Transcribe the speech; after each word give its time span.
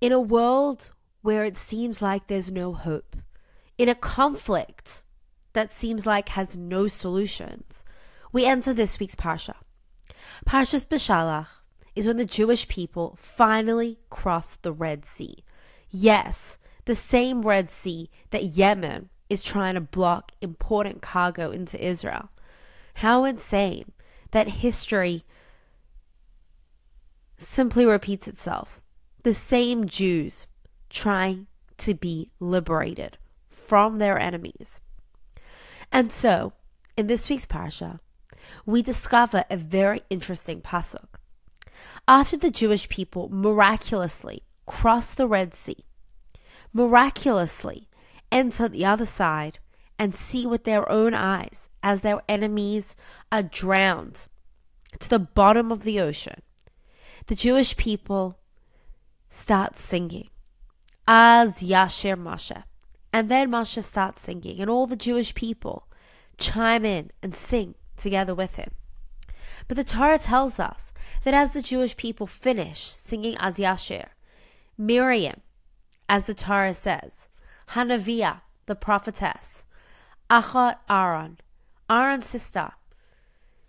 In 0.00 0.12
a 0.12 0.20
world 0.20 0.92
where 1.20 1.44
it 1.44 1.58
seems 1.58 2.00
like 2.00 2.26
there's 2.26 2.50
no 2.50 2.72
hope, 2.72 3.16
in 3.76 3.88
a 3.88 3.94
conflict 3.94 5.02
that 5.52 5.70
seems 5.70 6.06
like 6.06 6.30
has 6.30 6.56
no 6.56 6.86
solutions, 6.86 7.84
we 8.32 8.46
enter 8.46 8.72
this 8.72 8.98
week's 8.98 9.14
Parsha. 9.14 9.56
Parshas 10.46 10.86
Beshalach 10.86 11.48
is 11.94 12.06
when 12.06 12.16
the 12.16 12.24
Jewish 12.24 12.66
people 12.66 13.18
finally 13.20 13.98
cross 14.08 14.56
the 14.56 14.72
Red 14.72 15.04
Sea. 15.04 15.44
Yes, 15.90 16.56
the 16.86 16.94
same 16.94 17.42
Red 17.42 17.68
Sea 17.68 18.08
that 18.30 18.44
Yemen 18.44 19.10
is 19.28 19.42
trying 19.42 19.74
to 19.74 19.82
block 19.82 20.32
important 20.40 21.02
cargo 21.02 21.50
into 21.50 21.84
Israel. 21.84 22.30
How 22.94 23.24
insane 23.24 23.92
that 24.30 24.48
history 24.48 25.24
simply 27.36 27.84
repeats 27.84 28.26
itself. 28.26 28.80
The 29.22 29.34
same 29.34 29.86
Jews 29.86 30.46
trying 30.88 31.46
to 31.78 31.94
be 31.94 32.30
liberated 32.40 33.18
from 33.48 33.98
their 33.98 34.18
enemies. 34.18 34.80
And 35.92 36.12
so, 36.12 36.52
in 36.96 37.06
this 37.06 37.28
week's 37.28 37.46
Parsha, 37.46 38.00
we 38.64 38.82
discover 38.82 39.44
a 39.50 39.56
very 39.56 40.02
interesting 40.08 40.60
pasuk. 40.60 41.06
After 42.08 42.36
the 42.36 42.50
Jewish 42.50 42.88
people 42.88 43.28
miraculously 43.30 44.42
cross 44.66 45.12
the 45.12 45.26
Red 45.26 45.54
Sea, 45.54 45.84
miraculously 46.72 47.88
enter 48.32 48.68
the 48.68 48.84
other 48.84 49.06
side 49.06 49.58
and 49.98 50.14
see 50.14 50.46
with 50.46 50.64
their 50.64 50.90
own 50.90 51.14
eyes 51.14 51.68
as 51.82 52.00
their 52.00 52.22
enemies 52.28 52.96
are 53.30 53.42
drowned 53.42 54.28
to 54.98 55.08
the 55.08 55.18
bottom 55.18 55.70
of 55.70 55.84
the 55.84 56.00
ocean, 56.00 56.40
the 57.26 57.34
Jewish 57.34 57.76
people 57.76 58.39
start 59.30 59.78
singing. 59.78 60.28
Az 61.08 61.60
Yashir 61.60 62.16
Moshe. 62.16 62.64
And 63.12 63.30
then 63.30 63.50
Moshe 63.50 63.82
starts 63.82 64.22
singing, 64.22 64.60
and 64.60 64.68
all 64.68 64.86
the 64.86 64.96
Jewish 64.96 65.34
people 65.34 65.88
chime 66.38 66.84
in 66.84 67.10
and 67.22 67.34
sing 67.34 67.74
together 67.96 68.34
with 68.34 68.56
him. 68.56 68.70
But 69.66 69.76
the 69.76 69.84
Torah 69.84 70.18
tells 70.18 70.58
us 70.58 70.92
that 71.24 71.34
as 71.34 71.52
the 71.52 71.62
Jewish 71.62 71.96
people 71.96 72.26
finish 72.26 72.80
singing 72.80 73.36
Az 73.38 73.56
Yashir, 73.56 74.06
Miriam, 74.76 75.40
as 76.08 76.26
the 76.26 76.34
Torah 76.34 76.74
says, 76.74 77.28
Hanaviah, 77.70 78.40
the 78.66 78.74
prophetess, 78.74 79.64
Achat 80.28 80.76
Aaron, 80.88 81.38
Aaron's 81.88 82.26
sister, 82.26 82.72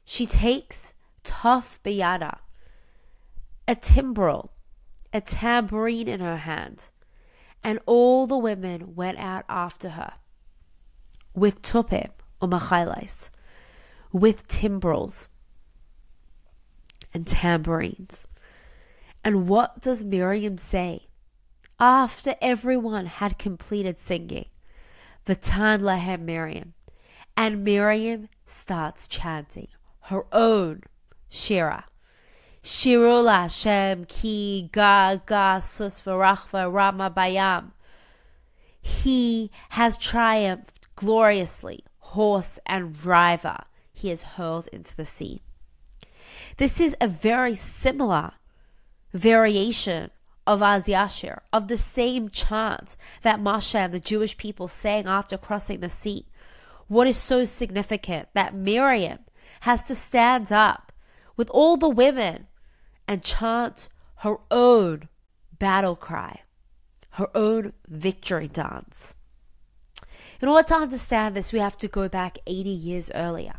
she 0.06 0.26
takes 0.26 0.94
Tuf 1.24 1.80
Beyada, 1.84 2.40
a 3.68 3.76
timbrel, 3.76 4.52
a 5.14 5.22
tambourine 5.22 6.08
in 6.08 6.20
her 6.20 6.38
hand, 6.38 6.90
and 7.64 7.80
all 7.86 8.28
the 8.28 8.38
women 8.38 8.96
went 8.96 9.18
out 9.18 9.46
after 9.50 9.90
her 9.90 10.14
with 11.34 11.62
tupim 11.62 12.12
umachailes, 12.42 13.30
with 14.12 14.48
timbrels 14.48 15.30
and 17.14 17.28
tambourines. 17.28 18.26
And 19.24 19.48
what 19.48 19.82
does 19.82 20.04
Miriam 20.04 20.58
say? 20.58 21.08
After 21.80 22.36
everyone 22.42 23.08
had 23.08 23.40
completed 23.40 23.98
singing, 23.98 24.46
Vatan 25.26 25.82
lahem 25.82 26.22
Miriam, 26.22 26.74
and 27.36 27.64
Miriam 27.64 28.30
starts 28.46 29.08
chanting 29.08 29.68
her 30.06 30.26
own 30.32 30.82
shira. 31.30 31.86
Shiru 32.64 33.28
Hashem 33.28 34.06
ki 34.06 34.70
ga 34.72 35.16
ga 35.26 35.60
sus 35.60 36.00
v'rachva 36.02 36.72
rama 36.72 37.10
bayam. 37.10 37.72
He 38.80 39.50
has 39.70 39.98
triumphed 39.98 40.88
gloriously, 40.96 41.84
horse 42.00 42.60
and 42.68 43.04
rider. 43.04 43.58
He 43.92 44.12
is 44.12 44.24
hurled 44.24 44.68
into 44.68 44.96
the 44.96 45.06
sea. 45.06 45.42
This 46.58 46.80
is 46.80 46.96
a 47.02 47.08
very 47.08 47.56
similar 47.56 48.34
variation 49.12 50.12
of 50.46 50.62
Az 50.62 50.86
Yashir, 50.86 51.40
of 51.52 51.68
the 51.68 51.78
same 51.78 52.30
chant 52.30 52.96
that 53.24 53.40
Moshe 53.40 53.74
and 53.74 53.94
the 53.94 54.00
Jewish 54.00 54.38
people 54.38 54.68
sang 54.68 55.08
after 55.08 55.38
crossing 55.38 55.80
the 55.80 55.90
sea. 55.90 56.28
What 56.88 57.08
is 57.08 57.18
so 57.18 57.46
significant 57.46 58.30
that 58.34 58.54
Miriam 58.54 59.20
has 59.62 59.84
to 59.84 59.96
stand 59.96 60.52
up 60.52 60.92
with 61.38 61.50
all 61.50 61.78
the 61.78 61.90
women 61.90 62.48
and 63.08 63.24
chant 63.24 63.90
her 64.18 64.38
own 64.50 65.10
battle 65.58 65.96
cry, 65.96 66.42
her 67.12 67.30
own 67.36 67.74
victory 67.88 68.48
dance. 68.48 69.16
In 70.42 70.48
order 70.48 70.68
to 70.70 70.76
understand 70.76 71.36
this, 71.36 71.54
we 71.54 71.60
have 71.60 71.78
to 71.78 71.88
go 71.88 72.10
back 72.10 72.40
80 72.48 72.70
years 72.70 73.12
earlier. 73.14 73.56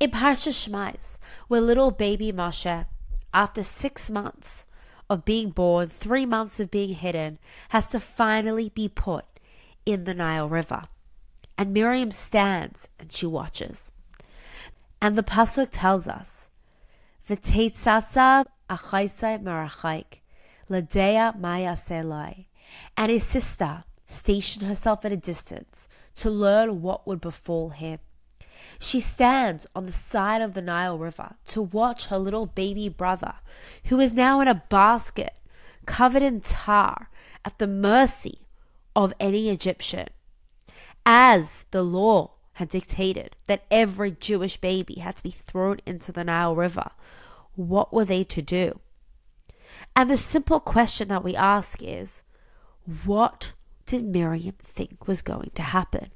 In 0.00 0.10
Parsha 0.10 0.52
Shmais, 0.52 1.18
where 1.48 1.60
little 1.60 1.90
baby 1.90 2.32
Moshe, 2.32 2.86
after 3.32 3.62
six 3.62 4.10
months 4.10 4.66
of 5.10 5.24
being 5.24 5.50
born, 5.50 5.88
three 5.88 6.24
months 6.24 6.60
of 6.60 6.70
being 6.70 6.94
hidden, 6.94 7.38
has 7.70 7.88
to 7.88 8.00
finally 8.00 8.70
be 8.70 8.88
put 8.88 9.24
in 9.84 10.04
the 10.04 10.14
Nile 10.14 10.48
River. 10.48 10.84
And 11.58 11.72
Miriam 11.72 12.10
stands 12.10 12.88
and 12.98 13.12
she 13.12 13.26
watches. 13.26 13.92
And 15.00 15.16
the 15.16 15.22
Pasuk 15.22 15.68
tells 15.70 16.08
us, 16.08 16.48
V'teitzatzab 17.28 18.46
achaisai 18.68 19.42
merachaik, 19.42 20.20
ladea 20.70 21.38
maya 21.38 21.72
selai. 21.72 22.46
And 22.96 23.10
his 23.10 23.24
sister 23.24 23.84
stationed 24.06 24.66
herself 24.66 25.04
at 25.04 25.12
a 25.12 25.16
distance 25.16 25.88
to 26.16 26.30
learn 26.30 26.82
what 26.82 27.06
would 27.06 27.20
befall 27.20 27.70
him. 27.70 27.98
She 28.78 29.00
stands 29.00 29.66
on 29.74 29.84
the 29.84 29.92
side 29.92 30.42
of 30.42 30.54
the 30.54 30.62
Nile 30.62 30.98
River 30.98 31.36
to 31.46 31.62
watch 31.62 32.06
her 32.06 32.18
little 32.18 32.46
baby 32.46 32.88
brother, 32.88 33.34
who 33.84 34.00
is 34.00 34.12
now 34.12 34.40
in 34.40 34.48
a 34.48 34.62
basket 34.68 35.34
covered 35.86 36.22
in 36.22 36.40
tar 36.40 37.10
at 37.44 37.58
the 37.58 37.66
mercy 37.66 38.38
of 38.96 39.12
any 39.20 39.48
Egyptian. 39.48 40.08
As 41.04 41.66
the 41.70 41.82
law 41.82 42.30
had 42.54 42.68
dictated 42.68 43.36
that 43.46 43.64
every 43.70 44.12
Jewish 44.12 44.56
baby 44.56 45.00
had 45.00 45.16
to 45.16 45.22
be 45.22 45.30
thrown 45.30 45.80
into 45.84 46.12
the 46.12 46.24
Nile 46.24 46.54
River, 46.54 46.90
what 47.56 47.92
were 47.92 48.04
they 48.04 48.24
to 48.24 48.42
do? 48.42 48.80
And 49.96 50.10
the 50.10 50.16
simple 50.16 50.60
question 50.60 51.08
that 51.08 51.24
we 51.24 51.36
ask 51.36 51.82
is 51.82 52.22
what 53.04 53.52
did 53.86 54.04
Miriam 54.04 54.56
think 54.62 55.06
was 55.06 55.22
going 55.22 55.50
to 55.54 55.62
happen? 55.62 56.10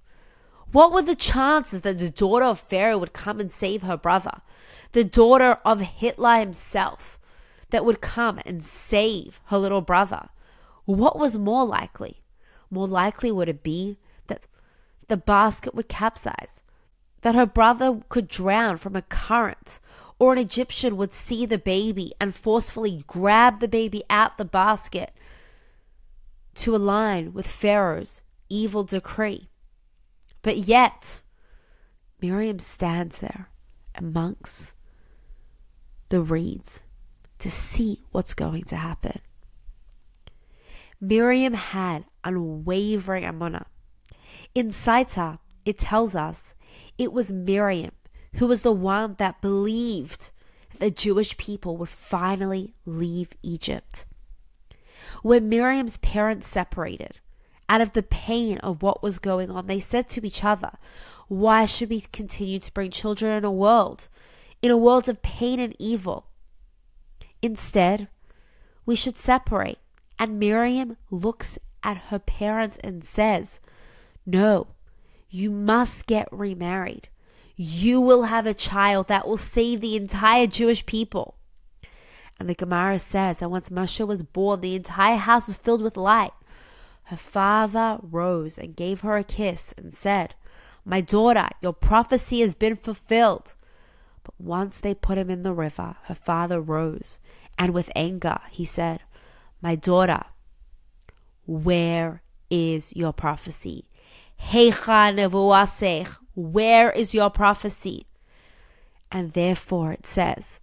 What 0.73 0.93
were 0.93 1.03
the 1.03 1.15
chances 1.15 1.81
that 1.81 1.99
the 1.99 2.11
daughter 2.11 2.45
of 2.45 2.61
Pharaoh 2.61 2.99
would 2.99 3.13
come 3.13 3.41
and 3.41 3.51
save 3.51 3.83
her 3.83 3.97
brother? 3.97 4.43
The 4.93 5.05
daughter 5.05 5.59
of 5.65 5.81
Hitler 5.81 6.39
himself 6.39 7.19
that 7.71 7.85
would 7.85 8.01
come 8.01 8.41
and 8.45 8.63
save 8.63 9.41
her 9.47 9.59
little 9.59 9.81
brother? 9.81 10.29
What 10.85 11.19
was 11.19 11.39
more 11.39 11.65
likely? 11.65 12.23
More 12.71 12.87
likely 12.87 13.33
would 13.33 13.49
it 13.49 13.63
be 13.63 13.99
that 14.27 14.47
the 15.09 15.17
basket 15.17 15.75
would 15.75 15.89
capsize, 15.89 16.63
that 17.23 17.35
her 17.35 17.47
brother 17.47 18.01
could 18.09 18.29
drown 18.29 18.77
from 18.77 18.95
a 18.95 19.03
current, 19.03 19.81
or 20.19 20.33
an 20.33 20.39
Egyptian 20.39 20.97
would 20.97 21.13
see 21.13 21.47
the 21.47 21.59
baby 21.59 22.13
and 22.21 22.35
forcefully 22.35 23.05
grab 23.07 23.61
the 23.61 23.69
baby 23.69 24.03
out 24.11 24.37
the 24.37 24.45
basket 24.45 25.13
to 26.57 26.75
align 26.75 27.33
with 27.33 27.47
Pharaoh's 27.47 28.21
evil 28.49 28.83
decree. 28.83 29.49
But 30.43 30.57
yet, 30.59 31.21
Miriam 32.21 32.59
stands 32.59 33.19
there 33.19 33.49
amongst 33.95 34.75
the 36.09 36.21
reeds 36.21 36.83
to 37.39 37.51
see 37.51 38.03
what's 38.11 38.35
going 38.35 38.65
to 38.65 38.77
happen. 38.77 39.21
Miriam 41.01 41.55
had 41.55 42.05
unwavering 42.25 43.23
amunah. 43.23 43.67
In 44.55 44.71
Saita, 44.71 45.39
it 45.65 45.79
tells 45.79 46.17
us 46.17 46.55
it 46.97 47.13
was 47.13 47.31
Miriam 47.31 47.93
who 48.35 48.47
was 48.47 48.61
the 48.61 48.73
one 48.73 49.15
that 49.19 49.41
believed 49.41 50.31
the 50.79 50.91
Jewish 50.91 51.37
people 51.37 51.77
would 51.77 51.89
finally 51.89 52.75
leave 52.87 53.31
Egypt. 53.43 54.07
When 55.23 55.49
Miriam's 55.49 55.99
parents 55.99 56.47
separated, 56.47 57.21
out 57.69 57.81
of 57.81 57.93
the 57.93 58.03
pain 58.03 58.59
of 58.59 58.83
what 58.83 59.03
was 59.03 59.19
going 59.19 59.51
on, 59.51 59.67
they 59.67 59.81
said 59.81 60.09
to 60.11 60.27
each 60.27 60.45
other, 60.45 60.73
Why 61.29 61.65
should 61.65 61.91
we 61.91 62.01
continue 62.01 62.59
to 62.61 62.73
bring 62.73 62.91
children 62.91 63.33
in 63.33 63.45
a 63.45 63.53
world, 63.53 64.09
in 64.63 64.71
a 64.71 64.77
world 64.77 65.09
of 65.09 65.23
pain 65.23 65.61
and 65.61 65.77
evil? 65.79 66.27
Instead, 67.43 68.09
we 68.87 68.97
should 68.97 69.17
separate. 69.17 69.79
And 70.19 70.39
Miriam 70.39 70.97
looks 71.11 71.59
at 71.83 71.97
her 72.09 72.19
parents 72.19 72.79
and 72.83 73.05
says, 73.05 73.61
No, 74.27 74.69
you 75.31 75.51
must 75.51 76.07
get 76.07 76.29
remarried. 76.33 77.09
You 77.61 78.01
will 78.01 78.23
have 78.23 78.47
a 78.47 78.55
child 78.55 79.09
that 79.09 79.27
will 79.27 79.37
save 79.37 79.81
the 79.81 79.97
entire 79.97 80.47
Jewish 80.47 80.87
people. 80.87 81.35
And 82.39 82.49
the 82.49 82.55
Gemara 82.55 83.01
says 83.01 83.39
that 83.39 83.51
once 83.51 83.69
Moshe 83.69 84.07
was 84.07 84.23
born, 84.23 84.61
the 84.61 84.77
entire 84.77 85.17
house 85.17 85.49
was 85.49 85.57
filled 85.57 85.83
with 85.83 85.97
light. 85.97 86.31
Her 87.07 87.17
father 87.17 87.99
rose 88.01 88.59
and 88.59 88.77
gave 88.77 89.01
her 89.01 89.17
a 89.17 89.25
kiss 89.25 89.75
and 89.77 89.93
said, 89.93 90.37
My 90.85 91.01
daughter, 91.01 91.49
your 91.61 91.73
prophecy 91.73 92.43
has 92.43 92.55
been 92.55 92.77
fulfilled. 92.77 93.57
But 94.23 94.35
once 94.39 94.79
they 94.79 94.95
put 94.95 95.19
him 95.19 95.29
in 95.29 95.43
the 95.43 95.53
river, 95.53 95.97
her 96.05 96.15
father 96.15 96.61
rose, 96.61 97.19
and 97.59 97.75
with 97.75 97.91
anger 97.97 98.39
he 98.53 98.65
said, 98.65 99.01
My 99.61 99.75
daughter, 99.75 100.23
where 101.45 102.23
is 102.51 102.95
your 102.95 103.13
prophecy? 103.13 103.89
Where 106.39 106.93
is 106.93 107.15
your 107.15 107.31
prophecy? 107.31 108.07
And 109.11 109.33
therefore 109.33 109.91
it 109.93 110.07
says, 110.07 110.61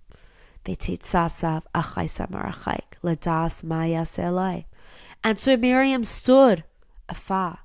and 5.24 5.39
so 5.39 5.57
Miriam 5.57 6.04
stood 6.06 6.63
afar 7.10 7.60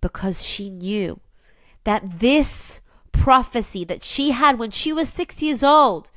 because 0.00 0.44
she 0.44 0.70
knew 0.70 1.20
that 1.84 2.18
this 2.18 2.80
prophecy 3.12 3.84
that 3.84 4.02
she 4.02 4.32
had 4.32 4.58
when 4.58 4.72
she 4.72 4.92
was 4.92 5.08
six 5.08 5.40
years 5.40 5.62
old, 5.62 6.10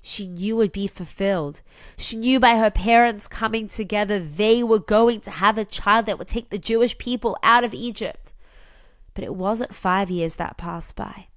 she 0.00 0.28
knew 0.28 0.54
would 0.54 0.70
be 0.70 0.86
fulfilled. 0.86 1.62
She 1.96 2.16
knew 2.16 2.38
by 2.38 2.56
her 2.56 2.70
parents 2.70 3.26
coming 3.26 3.68
together, 3.68 4.20
they 4.20 4.62
were 4.62 4.78
going 4.78 5.20
to 5.22 5.32
have 5.32 5.58
a 5.58 5.64
child 5.64 6.06
that 6.06 6.16
would 6.18 6.28
take 6.28 6.50
the 6.50 6.58
Jewish 6.58 6.96
people 6.96 7.36
out 7.42 7.64
of 7.64 7.74
Egypt. 7.74 8.25
But 9.16 9.24
it 9.24 9.34
wasn't 9.34 9.74
five 9.74 10.10
years 10.10 10.36
that 10.36 10.58
passed 10.58 10.94
by. 10.94 11.28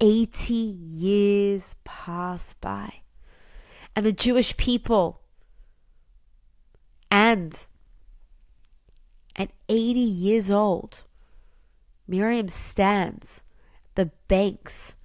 80 0.00 0.54
years 0.54 1.76
passed 1.84 2.58
by. 2.62 3.02
And 3.94 4.06
the 4.06 4.12
Jewish 4.12 4.56
people 4.56 5.20
and 7.10 7.66
at 9.36 9.50
80 9.68 10.00
years 10.00 10.50
old, 10.50 11.02
Miriam 12.08 12.48
stands 12.48 13.42
the 13.94 14.10
banks 14.26 14.96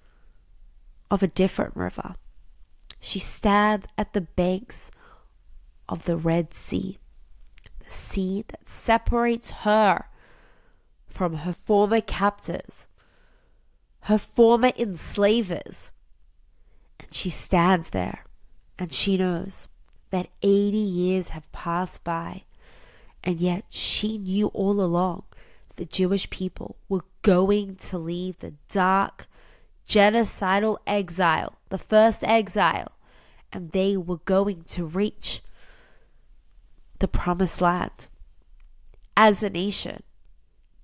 of 1.09 1.21
a 1.21 1.27
different 1.27 1.75
river. 1.75 2.15
She 3.01 3.19
stands 3.19 3.87
at 3.97 4.13
the 4.13 4.21
banks 4.21 4.89
of 5.89 6.05
the 6.05 6.15
Red 6.15 6.53
Sea, 6.53 6.97
the 7.85 7.91
sea 7.91 8.45
that 8.47 8.69
separates 8.69 9.51
her 9.51 10.05
from 11.11 11.35
her 11.37 11.53
former 11.53 12.01
captors, 12.01 12.87
her 14.01 14.17
former 14.17 14.71
enslavers. 14.77 15.91
And 16.99 17.13
she 17.13 17.29
stands 17.29 17.89
there 17.89 18.25
and 18.79 18.93
she 18.93 19.17
knows 19.17 19.67
that 20.09 20.29
80 20.41 20.77
years 20.77 21.29
have 21.29 21.51
passed 21.51 22.03
by, 22.03 22.43
and 23.23 23.39
yet 23.39 23.65
she 23.69 24.17
knew 24.17 24.47
all 24.47 24.81
along 24.81 25.23
the 25.75 25.85
Jewish 25.85 26.29
people 26.29 26.75
were 26.89 27.03
going 27.21 27.75
to 27.75 27.97
leave 27.97 28.39
the 28.39 28.53
dark, 28.69 29.27
genocidal 29.87 30.77
exile, 30.85 31.59
the 31.69 31.77
first 31.77 32.23
exile, 32.23 32.91
and 33.53 33.71
they 33.71 33.95
were 33.95 34.17
going 34.17 34.63
to 34.69 34.85
reach 34.85 35.41
the 36.99 37.07
promised 37.07 37.61
land. 37.61 38.09
As 39.15 39.43
a 39.43 39.49
nation, 39.49 40.03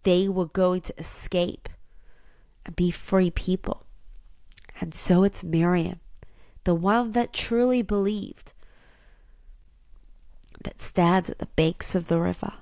they 0.07 0.29
were 0.29 0.45
going 0.45 0.79
to 0.79 0.97
escape 0.97 1.67
and 2.65 2.73
be 2.77 2.89
free 2.89 3.29
people. 3.29 3.83
And 4.79 4.95
so 4.95 5.25
it's 5.25 5.43
Miriam, 5.43 5.99
the 6.63 6.73
one 6.73 7.11
that 7.11 7.33
truly 7.33 7.81
believed 7.81 8.53
that 10.63 10.79
stands 10.79 11.29
at 11.29 11.39
the 11.39 11.45
banks 11.57 11.93
of 11.93 12.07
the 12.07 12.21
river. 12.21 12.53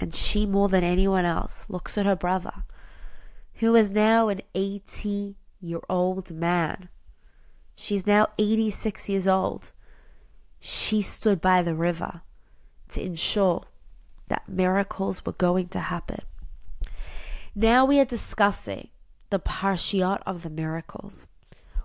And 0.00 0.12
she, 0.12 0.46
more 0.46 0.68
than 0.68 0.82
anyone 0.82 1.24
else, 1.24 1.64
looks 1.68 1.96
at 1.96 2.06
her 2.06 2.16
brother, 2.16 2.64
who 3.60 3.76
is 3.76 3.88
now 3.88 4.26
an 4.26 4.40
80 4.52 5.36
year 5.60 5.80
old 5.88 6.32
man. 6.32 6.88
She's 7.76 8.04
now 8.04 8.26
86 8.36 9.08
years 9.08 9.28
old. 9.28 9.70
She 10.58 11.02
stood 11.02 11.40
by 11.40 11.62
the 11.62 11.76
river 11.76 12.22
to 12.88 13.00
ensure 13.00 13.66
that 14.30 14.48
miracles 14.48 15.24
were 15.24 15.32
going 15.32 15.68
to 15.68 15.80
happen. 15.80 16.22
Now 17.54 17.84
we 17.84 18.00
are 18.00 18.04
discussing 18.04 18.88
the 19.28 19.38
parshiot 19.38 20.22
of 20.24 20.42
the 20.42 20.50
miracles. 20.50 21.26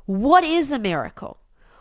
What 0.06 0.44
is 0.44 0.71
a 0.71 0.80
miracle? 0.80 1.38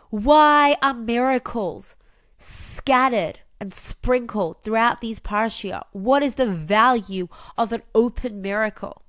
Why 0.09 0.77
are 0.81 0.93
miracles 0.93 1.95
scattered 2.37 3.39
and 3.59 3.73
sprinkled 3.73 4.61
throughout 4.63 5.01
these 5.01 5.19
parashia. 5.19 5.83
What 5.91 6.23
is 6.23 6.35
the 6.35 6.45
value 6.45 7.27
of 7.57 7.71
an 7.71 7.83
open 7.93 8.41
miracle? 8.41 9.01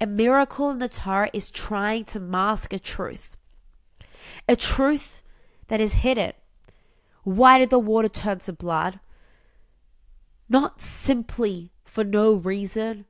A 0.00 0.06
miracle 0.06 0.70
in 0.70 0.78
the 0.78 0.88
Torah 0.88 1.30
is 1.32 1.50
trying 1.50 2.04
to 2.06 2.20
mask 2.20 2.72
a 2.72 2.78
truth, 2.78 3.36
a 4.48 4.56
truth 4.56 5.22
that 5.68 5.80
is 5.80 5.94
hidden. 5.94 6.32
Why 7.22 7.58
did 7.58 7.70
the 7.70 7.78
water 7.78 8.08
turn 8.08 8.38
to 8.40 8.52
blood? 8.52 8.98
Not 10.50 10.82
simply 10.82 11.70
for 11.84 12.02
no 12.02 12.32
reason, 12.34 13.06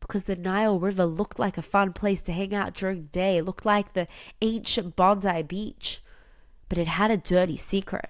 because 0.00 0.24
the 0.24 0.34
Nile 0.34 0.80
River 0.80 1.04
looked 1.04 1.38
like 1.38 1.58
a 1.58 1.62
fun 1.62 1.92
place 1.92 2.22
to 2.22 2.32
hang 2.32 2.54
out 2.54 2.72
during 2.72 3.02
the 3.02 3.08
day. 3.08 3.36
It 3.36 3.44
looked 3.44 3.66
like 3.66 3.92
the 3.92 4.08
ancient 4.40 4.96
Bondi 4.96 5.42
Beach, 5.42 6.02
but 6.70 6.78
it 6.78 6.88
had 6.88 7.10
a 7.10 7.18
dirty 7.18 7.58
secret. 7.58 8.08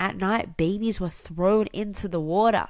At 0.00 0.16
night, 0.16 0.56
babies 0.56 0.98
were 0.98 1.10
thrown 1.10 1.66
into 1.74 2.08
the 2.08 2.18
water. 2.18 2.68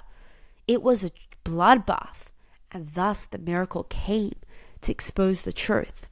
It 0.66 0.82
was 0.82 1.04
a 1.04 1.12
bloodbath, 1.44 2.32
and 2.72 2.90
thus 2.94 3.24
the 3.24 3.38
miracle 3.38 3.84
came 3.84 4.34
to 4.80 4.90
expose 4.90 5.42
the 5.42 5.52
truth. 5.52 6.08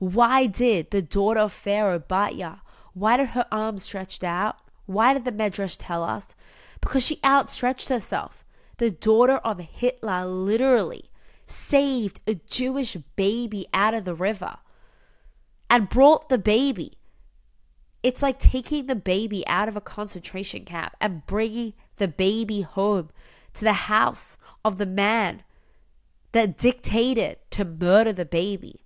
Why 0.00 0.46
did 0.46 0.90
the 0.90 1.00
daughter 1.00 1.38
of 1.38 1.52
Pharaoh, 1.52 2.00
bite 2.00 2.34
Batya, 2.34 2.60
why 2.92 3.18
did 3.18 3.28
her 3.30 3.46
arms 3.52 3.84
stretched 3.84 4.24
out? 4.24 4.58
Why 4.86 5.14
did 5.14 5.24
the 5.24 5.32
Medrash 5.32 5.76
tell 5.78 6.02
us? 6.02 6.34
Because 6.80 7.04
she 7.04 7.20
outstretched 7.24 7.88
herself. 7.88 8.44
The 8.78 8.90
daughter 8.90 9.36
of 9.36 9.58
Hitler 9.60 10.26
literally 10.26 11.10
saved 11.46 12.20
a 12.26 12.34
Jewish 12.34 12.96
baby 13.16 13.66
out 13.72 13.94
of 13.94 14.04
the 14.04 14.14
river 14.14 14.56
and 15.68 15.88
brought 15.88 16.28
the 16.28 16.38
baby 16.38 16.98
it's 18.02 18.22
like 18.22 18.38
taking 18.38 18.86
the 18.86 18.96
baby 18.96 19.46
out 19.46 19.68
of 19.68 19.76
a 19.76 19.80
concentration 19.80 20.64
camp 20.64 20.94
and 21.00 21.24
bringing 21.26 21.74
the 21.96 22.08
baby 22.08 22.62
home 22.62 23.10
to 23.54 23.64
the 23.64 23.72
house 23.72 24.36
of 24.64 24.78
the 24.78 24.86
man 24.86 25.42
that 26.32 26.58
dictated 26.58 27.38
to 27.50 27.64
murder 27.64 28.12
the 28.12 28.24
baby. 28.24 28.80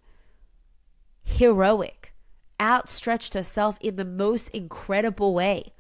Heroic, 1.25 2.13
outstretched 2.61 3.35
herself 3.35 3.79
in 3.81 3.97
the 3.97 4.05
most 4.05 4.49
incredible 4.49 5.33
way. 5.33 5.73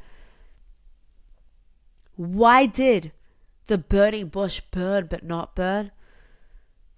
Why 2.16 2.66
did 2.66 3.12
the 3.66 3.78
burning 3.78 4.28
bush 4.28 4.60
burn 4.70 5.06
but 5.08 5.24
not 5.24 5.54
burn? 5.54 5.92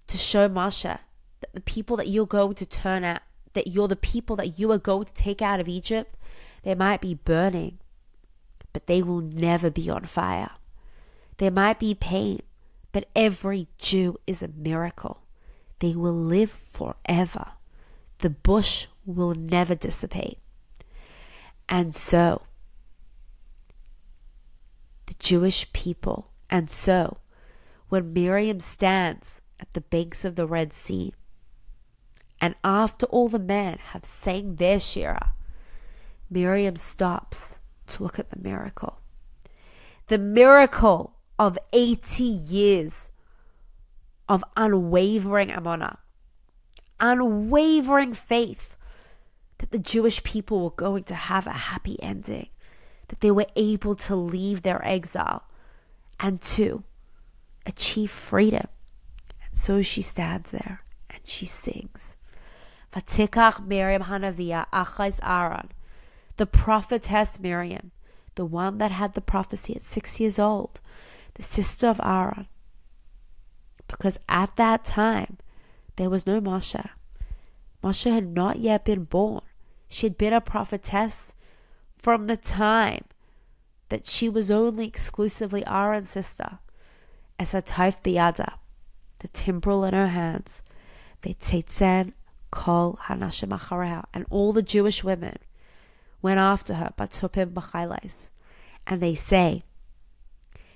To 0.07 0.17
show 0.17 0.49
Moshe 0.49 0.83
that 1.41 1.53
the 1.53 1.61
people 1.61 1.97
that 1.97 2.07
you're 2.07 2.25
going 2.25 2.55
to 2.55 2.65
turn 2.65 3.03
out, 3.03 3.21
that 3.53 3.67
you're 3.67 3.87
the 3.87 3.95
people 3.95 4.35
that 4.37 4.57
you 4.57 4.71
are 4.71 4.77
going 4.77 5.05
to 5.05 5.13
take 5.13 5.41
out 5.41 5.59
of 5.59 5.67
Egypt, 5.67 6.17
they 6.63 6.75
might 6.75 7.01
be 7.01 7.13
burning, 7.13 7.79
but 8.73 8.87
they 8.87 9.01
will 9.01 9.21
never 9.21 9.69
be 9.69 9.89
on 9.89 10.05
fire. 10.05 10.51
There 11.37 11.51
might 11.51 11.79
be 11.79 11.93
pain, 11.93 12.41
but 12.91 13.07
every 13.15 13.67
Jew 13.77 14.17
is 14.25 14.41
a 14.41 14.49
miracle. 14.49 15.21
They 15.79 15.95
will 15.95 16.13
live 16.13 16.51
forever. 16.51 17.51
The 18.19 18.29
bush 18.29 18.87
will 19.05 19.33
never 19.33 19.75
dissipate. 19.75 20.39
And 21.69 21.95
so, 21.95 22.41
Jewish 25.19 25.71
people, 25.73 26.31
and 26.49 26.69
so, 26.69 27.17
when 27.89 28.13
Miriam 28.13 28.59
stands 28.59 29.41
at 29.59 29.73
the 29.73 29.81
banks 29.81 30.25
of 30.25 30.35
the 30.35 30.47
Red 30.47 30.73
Sea, 30.73 31.13
and 32.41 32.55
after 32.63 33.05
all 33.07 33.27
the 33.27 33.39
men 33.39 33.77
have 33.91 34.05
sang 34.05 34.55
their 34.55 34.77
Shirah, 34.77 35.31
Miriam 36.29 36.75
stops 36.75 37.59
to 37.87 38.03
look 38.03 38.17
at 38.17 38.29
the 38.29 38.39
miracle. 38.39 38.99
The 40.07 40.17
miracle 40.17 41.15
of 41.37 41.57
80 41.73 42.23
years 42.23 43.09
of 44.27 44.43
unwavering 44.55 45.49
Amunah, 45.49 45.97
unwavering 46.99 48.13
faith 48.13 48.77
that 49.57 49.71
the 49.71 49.79
Jewish 49.79 50.23
people 50.23 50.63
were 50.63 50.69
going 50.69 51.03
to 51.05 51.15
have 51.15 51.47
a 51.47 51.51
happy 51.51 52.01
ending, 52.01 52.49
that 53.09 53.19
they 53.19 53.31
were 53.31 53.47
able 53.55 53.95
to 53.95 54.15
leave 54.15 54.61
their 54.61 54.85
exile 54.85 55.43
and 56.19 56.41
to 56.41 56.83
achieve 57.65 58.09
freedom. 58.11 58.67
And 59.47 59.57
so 59.57 59.81
she 59.81 60.01
stands 60.01 60.51
there 60.51 60.83
and 61.09 61.19
she 61.23 61.45
sings. 61.45 62.15
Vatikach 62.93 63.65
Miriam 63.65 64.03
Hanavia 64.03 64.65
Achais 64.71 65.19
Aaron 65.21 65.69
the 66.39 66.45
prophetess 66.45 67.37
Miriam, 67.37 67.91
the 68.35 68.45
one 68.45 68.77
that 68.77 68.91
had 68.91 69.13
the 69.13 69.19
prophecy 69.19 69.75
at 69.75 69.81
six 69.81 70.21
years 70.21 70.39
old, 70.39 70.79
the 71.33 71.43
sister 71.43 71.87
of 71.87 71.99
Aaron. 72.01 72.47
Because 73.89 74.17
at 74.29 74.55
that 74.55 74.85
time, 74.85 75.37
there 75.97 76.09
was 76.09 76.25
no 76.25 76.39
Moshe. 76.39 76.89
Moshe 77.83 78.09
had 78.09 78.33
not 78.33 78.59
yet 78.59 78.85
been 78.85 79.03
born. 79.03 79.41
She 79.89 80.05
had 80.05 80.17
been 80.17 80.31
a 80.31 80.39
prophetess 80.39 81.33
from 81.99 82.25
the 82.25 82.37
time 82.37 83.03
that 83.89 84.07
she 84.07 84.29
was 84.29 84.49
only 84.49 84.87
exclusively 84.87 85.65
Aaron's 85.67 86.09
sister. 86.09 86.59
As 87.37 87.53
a 87.53 87.61
taif 87.61 88.01
biyada, 88.01 88.53
the 89.19 89.27
timbrel 89.27 89.87
in 89.87 89.93
her 89.93 90.07
hands, 90.07 90.61
v'tzitzen 91.21 92.13
kol 92.51 92.97
hanashim 93.03 93.49
achareha, 93.49 94.05
and 94.13 94.25
all 94.29 94.53
the 94.53 94.61
Jewish 94.61 95.03
women 95.03 95.37
went 96.21 96.39
after 96.39 96.75
her, 96.75 96.93
batupim 96.97 97.53
b'chaylais, 97.53 98.29
and 98.87 99.01
they 99.01 99.15
say, 99.15 99.63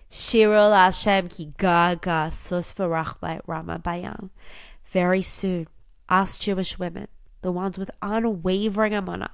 Shirul 0.10 0.76
Hashem 0.76 1.30
ki 1.30 1.54
gaga 1.58 2.30
sus 2.32 2.74
v'rachbai 2.74 3.42
rama 3.48 3.80
bayam. 3.80 4.30
Very 4.86 5.22
soon, 5.22 5.68
us 6.08 6.38
Jewish 6.38 6.78
women, 6.78 7.08
the 7.42 7.52
ones 7.52 7.78
with 7.80 7.90
unwavering 8.02 8.94
amana, 8.94 9.32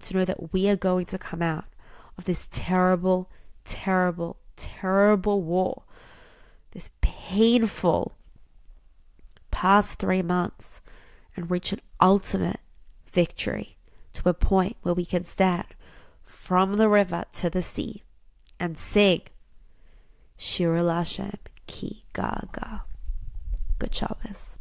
to 0.00 0.14
know 0.16 0.24
that 0.24 0.52
we 0.52 0.68
are 0.68 0.76
going 0.76 1.06
to 1.06 1.18
come 1.18 1.42
out 1.42 1.66
of 2.18 2.24
this 2.24 2.48
terrible, 2.50 3.30
terrible, 3.64 4.36
terrible 4.56 5.42
war, 5.42 5.82
this 6.72 6.90
painful 7.00 8.16
past 9.50 9.98
three 9.98 10.22
months, 10.22 10.80
and 11.36 11.50
reach 11.50 11.72
an 11.72 11.80
ultimate 12.00 12.60
victory 13.10 13.76
to 14.12 14.28
a 14.28 14.34
point 14.34 14.76
where 14.82 14.94
we 14.94 15.04
can 15.04 15.24
stand 15.24 15.66
from 16.24 16.74
the 16.74 16.88
river 16.88 17.24
to 17.32 17.50
the 17.50 17.62
sea 17.62 18.02
and 18.58 18.78
sing 18.78 19.22
Shir 20.36 20.78
Lashem 20.80 21.38
Ki 21.66 22.04
Gaga. 22.12 22.82
Good 23.78 23.94
Shabbos. 23.94 24.58